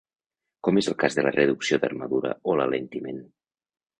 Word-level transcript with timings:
Com 0.67 0.79
és 0.81 0.87
el 0.91 0.95
cas 1.03 1.17
de 1.19 1.25
la 1.27 1.33
reducció 1.35 1.79
d'armadura 1.83 2.33
o 2.53 2.57
l'alentiment. 2.61 3.21